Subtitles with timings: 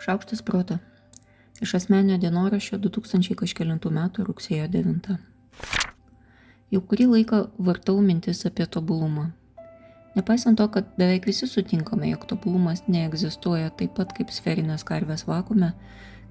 [0.00, 0.78] Šaukštas proto.
[1.60, 5.10] Iš asmenio dienoraščio 2000 kažkėlintų metų rugsėjo 9.
[6.72, 9.26] Jau kurį laiką vartau mintis apie tobulumą.
[10.16, 15.74] Nepaisant to, kad beveik visi sutinkame, jog tobulumas neegzistuoja taip pat kaip sferinės karvės vakume,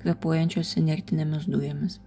[0.02, 2.02] kvepuojančios inertinėmis dujomis.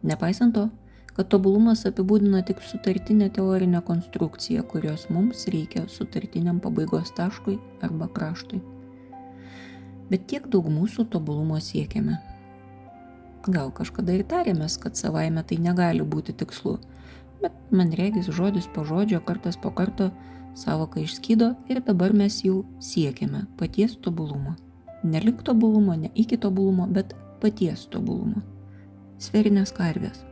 [0.00, 0.66] Nepaisant to,
[1.12, 8.79] kad tobulumas apibūdina tik sutartinę teorinę konstrukciją, kurios mums reikia sutartiniam pabaigos taškui arba kraštui
[10.10, 12.18] bet tiek daug mūsų tobulumo siekiame.
[13.48, 16.76] Gal kažkada ir tarėmės, kad savaime tai negali būti tikslu,
[17.40, 20.10] bet man regis žodis po žodžio, kartas po karto
[20.54, 24.56] savoka išskydo ir dabar mes jau siekiame paties tobulumo.
[25.02, 28.42] Ne link tobulumo, ne iki tobulumo, bet paties tobulumo.
[29.20, 30.29] Sferinės karvės.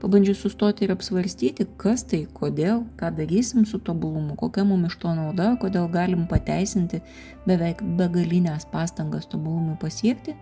[0.00, 5.12] Pabandžius sustoti ir apsvarstyti, kas tai, kodėl, ką darysim su tobulumu, kokia mums iš to
[5.12, 7.02] nauda, kodėl galim pateisinti
[7.44, 10.36] beveik begalinės pastangas tobulumui pasiekti,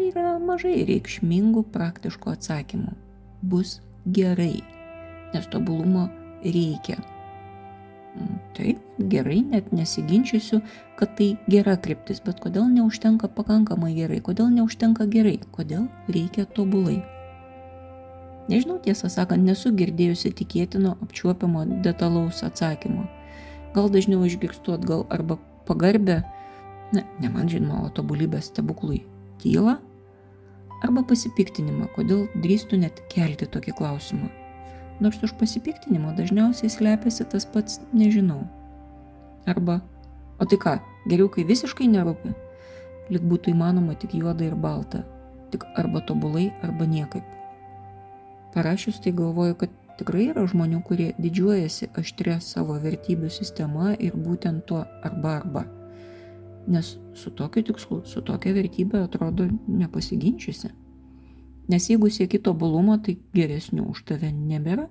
[0.00, 2.94] yra mažai reikšmingų praktiškų atsakymų.
[3.44, 3.76] Bus
[4.08, 4.62] gerai,
[5.34, 6.06] nes tobulumo
[6.40, 6.96] reikia.
[8.16, 8.80] Mm, taip,
[9.12, 10.62] gerai, net nesiginčiusiu,
[10.96, 17.02] kad tai gera kryptis, bet kodėl neužtenka pakankamai gerai, kodėl neužtenka gerai, kodėl reikia tobulai.
[18.48, 23.04] Nežinau, tiesą sakant, nesu girdėjusi tikėtino apčiuopiamo detalaus atsakymo.
[23.76, 25.36] Gal dažniau išgirstu atgal arba
[25.68, 26.22] pagarbę,
[26.96, 29.02] ne, ne man žinoma, o tobulybės stebuklui
[29.42, 29.76] tylą,
[30.80, 34.30] arba pasipiktinimą, kodėl drįstu net kelti tokį klausimą.
[35.04, 38.40] Nors už pasipiktinimo dažniausiai slepiasi tas pats nežinau.
[39.46, 39.78] Arba,
[40.40, 40.78] o tai ką,
[41.10, 42.32] geriau, kai visiškai nerūpi,
[43.12, 45.04] lik būtų įmanoma tik juoda ir balta,
[45.52, 47.37] tik arba tobulai, arba niekaip.
[48.54, 54.64] Parašius tai galvoju, kad tikrai yra žmonių, kurie didžiuojasi aštrė savo vertybių sistema ir būtent
[54.70, 55.64] tuo arba arba.
[56.68, 60.70] Nes su tokiu tikslu, su tokia vertybė atrodo nepasiginčiusi.
[61.68, 64.88] Nes jeigu sieki tobulumo, tai geresnių už tave nebėra.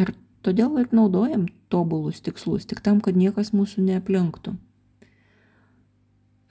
[0.00, 0.12] Ir
[0.44, 4.56] todėl ir naudojam tobulus tikslus, tik tam, kad niekas mūsų neaplenktų.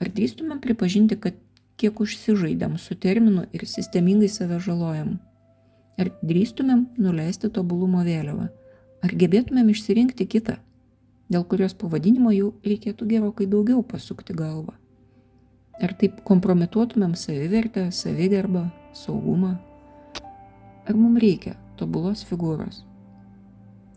[0.02, 1.38] Ar drįstumėm pripažinti, kad
[1.80, 5.16] kiek užsižaidėm su terminu ir sistemingai save žalojam?
[5.96, 8.50] Ar drįstumėm nuleisti tobulumo vėliavą?
[9.04, 10.58] Ar gebėtumėm išsirinkti kitą,
[11.32, 14.74] dėl kurios pavadinimo jau reikėtų gerokai daugiau pasukti galvą?
[15.80, 19.56] Ar taip kompromituotumėm savivertę, savigarbą, saugumą?
[20.86, 22.84] Ar mums reikia tobulos figūros,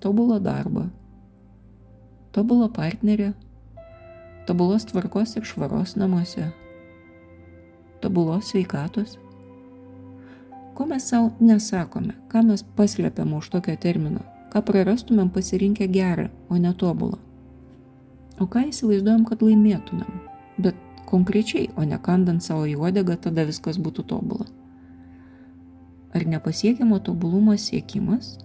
[0.04, 0.88] tobulo darbo,
[2.36, 3.34] tobulo partnerio,
[4.48, 6.50] tobulos tvarkos ir švaros namuose,
[8.04, 9.20] tobulos sveikatos?
[10.80, 16.56] Ko mes savo nesakome, ką mes paslėpiam už tokio termino, ką prarastumėm pasirinkę gerą, o
[16.56, 17.18] ne tobulą.
[18.40, 20.22] O ką įsivaizduojam, kad laimėtumėm,
[20.64, 20.78] bet
[21.10, 24.48] konkrečiai, o ne kandant savo į uodegą, tada viskas būtų tobula.
[26.16, 28.38] Ar nepasiekiamo tobulumo siekimas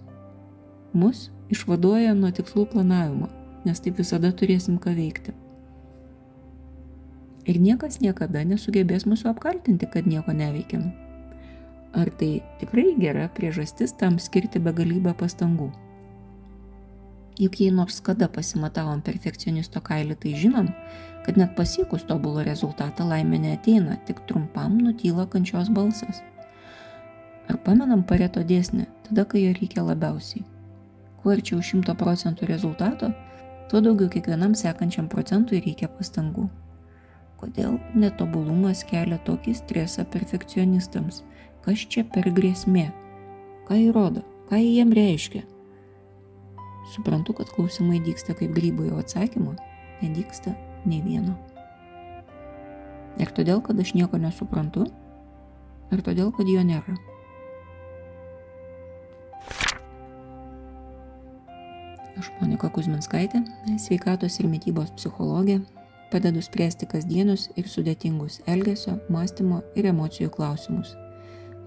[0.91, 3.31] mus išvaduoja nuo tikslų planavimo,
[3.63, 5.31] nes taip visada turėsim ką veikti.
[7.47, 10.91] Ir niekas niekada nesugebės mūsų apkaltinti, kad nieko neveikiam.
[11.95, 15.69] Ar tai tikrai gera priežastis tam skirti begalybę pastangų?
[17.39, 20.69] Juk jei nors kada pasimatavom perfekcionisto kailį, tai žinom,
[21.25, 26.19] kad net pasiekus tobulą rezultatą laimė neateina, tik trumpam nutyla kančios balsas.
[27.47, 30.43] Ar pamenam pareto dėsnį, tada, kai jo reikia labiausiai?
[31.21, 33.11] Kuo arčiau 100 procentų rezultato,
[33.71, 36.49] tuo daugiau kiekvienam sekančiam procentui reikia pastangų.
[37.39, 41.23] Kodėl netobulumas kelia tokį stresą perfekcionistams,
[41.65, 42.85] kas čia per grėsmė,
[43.65, 45.41] ką įrodo, ką jiem reiškia.
[46.93, 49.55] Suprantu, kad klausimai dyksta kaip grybai, o atsakymo
[50.03, 50.53] nedyksta
[50.85, 51.33] nei vieno.
[53.17, 54.85] Ir todėl, kad aš nieko nesuprantu,
[55.89, 56.97] ir todėl, kad jo nėra.
[62.15, 63.41] Aš Monika Kuzminskaitė,
[63.81, 65.57] sveikatos ir mytybos psichologė,
[66.13, 70.93] padedu spręsti kasdienius ir sudėtingus elgesio, mąstymo ir emocijų klausimus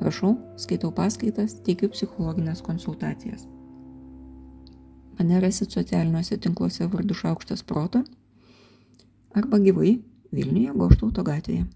[0.00, 3.48] Rašau, skaitau paskaitas, teikiu psichologinės konsultacijas.
[5.18, 8.04] Mane rasit socialiniuose tinkluose vardu Šaukštas Proto
[9.34, 9.96] arba gyvai
[10.32, 11.66] Vilniuje Goštauto gatvėje.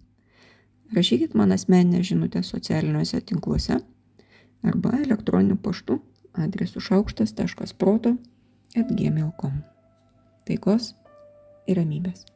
[0.94, 3.80] Rašykit man asmeninę žinutę socialiniuose tinkluose
[4.62, 5.98] arba elektroniniu paštu
[6.32, 8.14] adresu šaukštas.proto
[8.76, 9.58] atgmail.com.
[10.46, 10.92] Taikos
[11.66, 12.31] ir ramybės.